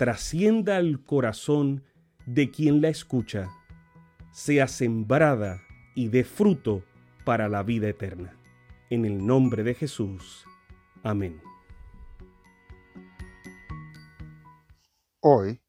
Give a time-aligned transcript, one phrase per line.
[0.00, 1.84] trascienda al corazón
[2.24, 3.50] de quien la escucha,
[4.32, 5.60] sea sembrada
[5.94, 6.82] y dé fruto
[7.26, 8.34] para la vida eterna.
[8.88, 10.46] En el nombre de Jesús.
[11.02, 11.42] Amén.
[15.20, 15.60] Hoy,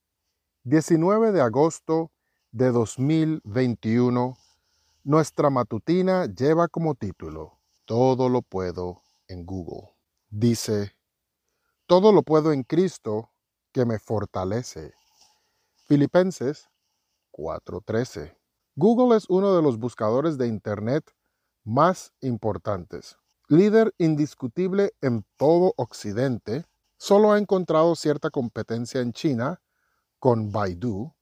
[0.64, 2.10] 19 de agosto
[2.54, 4.38] de 2021,
[5.04, 9.90] nuestra matutina lleva como título Todo lo puedo en Google.
[10.30, 10.96] Dice,
[11.86, 13.28] Todo lo puedo en Cristo
[13.72, 14.94] que me fortalece.
[15.88, 16.70] Filipenses
[17.32, 18.38] 4:13.
[18.76, 21.14] Google es uno de los buscadores de Internet
[21.64, 23.18] más importantes.
[23.48, 26.66] Líder indiscutible en todo Occidente,
[26.98, 29.62] solo ha encontrado cierta competencia en China
[30.20, 31.14] con Baidu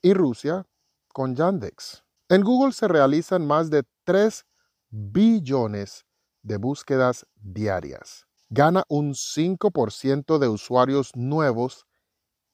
[0.00, 0.66] y Rusia
[1.12, 2.04] con Yandex.
[2.28, 4.46] En Google se realizan más de 3
[4.88, 6.06] billones
[6.42, 8.29] de búsquedas diarias.
[8.52, 11.86] Gana un 5% de usuarios nuevos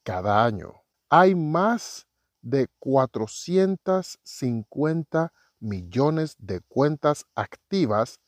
[0.02, 0.82] cada año.
[1.08, 2.06] Hay más
[2.42, 8.20] de 450 millones de cuentas activas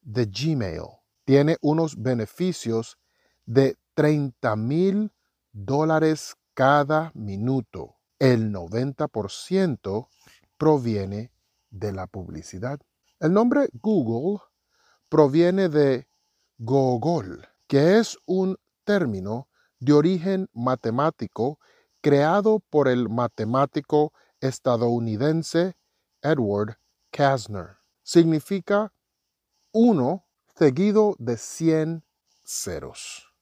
[0.00, 0.80] de Gmail.
[1.26, 2.96] Tiene unos beneficios
[3.44, 5.12] de 30 mil
[5.52, 7.96] dólares cada minuto.
[8.18, 10.08] El 90%
[10.56, 11.34] proviene
[11.68, 12.80] de la publicidad.
[13.18, 14.38] El nombre Google
[15.10, 16.08] proviene de
[16.62, 19.48] Gogol, que es un término
[19.78, 21.58] de origen matemático
[22.02, 25.78] creado por el matemático estadounidense
[26.20, 26.76] Edward
[27.10, 27.78] Kasner.
[28.02, 28.92] Significa
[29.72, 32.04] uno seguido de 100
[32.44, 33.32] ceros.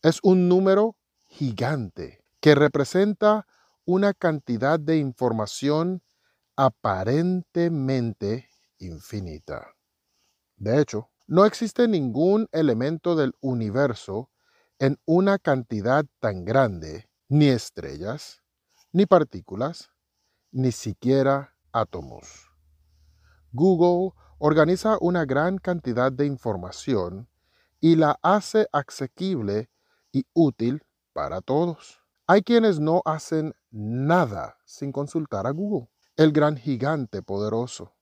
[0.00, 0.96] Es un número
[1.26, 3.48] gigante que representa
[3.84, 6.04] una cantidad de información
[6.54, 8.48] aparentemente
[8.78, 9.74] infinita.
[10.56, 14.30] De hecho, no existe ningún elemento del universo
[14.80, 18.42] en una cantidad tan grande, ni estrellas,
[18.90, 19.90] ni partículas,
[20.50, 22.50] ni siquiera átomos.
[23.52, 27.28] Google organiza una gran cantidad de información
[27.78, 29.70] y la hace asequible
[30.10, 30.82] y útil
[31.12, 32.00] para todos.
[32.26, 37.94] Hay quienes no hacen nada sin consultar a Google, el gran gigante poderoso.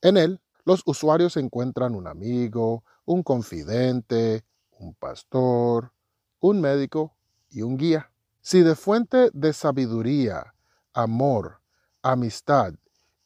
[0.00, 5.92] En él los usuarios encuentran un amigo, un confidente, un pastor,
[6.40, 7.16] un médico
[7.50, 8.10] y un guía.
[8.40, 10.54] Si de fuente de sabiduría,
[10.92, 11.60] amor,
[12.02, 12.74] amistad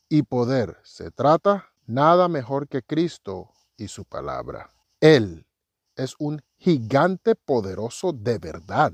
[0.08, 4.72] y poder se trata, nada mejor que Cristo y su palabra.
[5.00, 5.46] Él
[5.96, 8.92] es un gigante poderoso de verdad.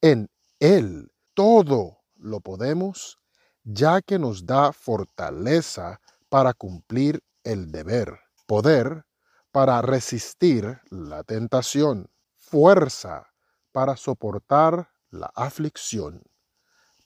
[0.00, 0.30] En
[0.60, 3.18] Él todo lo podemos,
[3.64, 9.04] ya que nos da fortaleza para cumplir el deber, poder
[9.50, 13.32] para resistir la tentación, fuerza
[13.72, 16.22] para soportar la aflicción,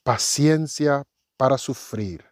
[0.03, 1.05] paciencia
[1.37, 2.25] para sufrir,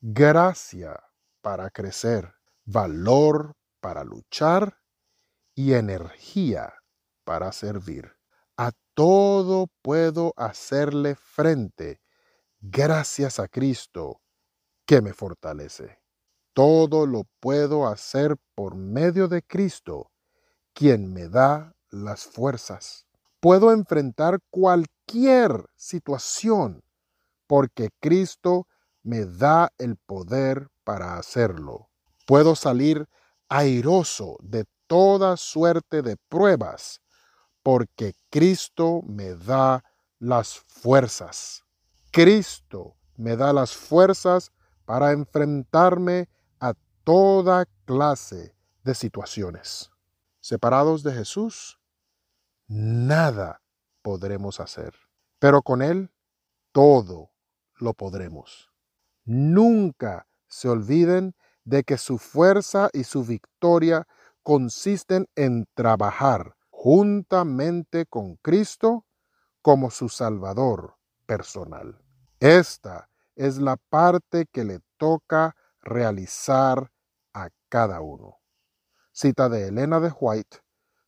[0.00, 1.02] gracia
[1.40, 4.78] para crecer, valor para luchar
[5.54, 6.74] y energía
[7.24, 8.16] para servir.
[8.56, 12.00] A todo puedo hacerle frente
[12.60, 14.22] gracias a Cristo
[14.86, 16.05] que me fortalece.
[16.56, 20.10] Todo lo puedo hacer por medio de Cristo,
[20.72, 23.04] quien me da las fuerzas.
[23.40, 26.82] Puedo enfrentar cualquier situación
[27.46, 28.66] porque Cristo
[29.02, 31.90] me da el poder para hacerlo.
[32.26, 33.06] Puedo salir
[33.50, 37.02] airoso de toda suerte de pruebas
[37.62, 39.84] porque Cristo me da
[40.18, 41.64] las fuerzas.
[42.10, 44.52] Cristo me da las fuerzas
[44.86, 46.30] para enfrentarme
[47.06, 49.92] toda clase de situaciones.
[50.40, 51.78] Separados de Jesús,
[52.66, 53.62] nada
[54.02, 54.92] podremos hacer,
[55.38, 56.10] pero con Él
[56.72, 57.30] todo
[57.76, 58.72] lo podremos.
[59.24, 64.08] Nunca se olviden de que su fuerza y su victoria
[64.42, 69.06] consisten en trabajar juntamente con Cristo
[69.62, 72.02] como su Salvador personal.
[72.40, 76.90] Esta es la parte que le toca realizar
[77.36, 78.38] a cada uno.
[79.12, 80.58] Cita de Elena de White,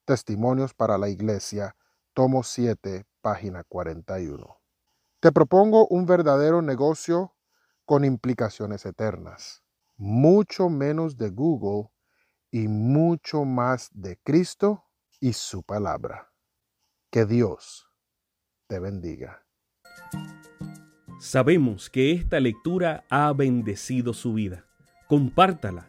[0.04, 1.74] Testimonios para la Iglesia,
[2.12, 4.60] tomo 7, página 41.
[5.20, 7.34] Te propongo un verdadero negocio
[7.86, 9.64] con implicaciones eternas,
[9.96, 11.90] mucho menos de Google
[12.50, 14.84] y mucho más de Cristo
[15.20, 16.30] y su palabra.
[17.10, 17.90] Que Dios
[18.66, 19.46] te bendiga.
[21.20, 24.66] Sabemos que esta lectura ha bendecido su vida.
[25.08, 25.88] Compártala,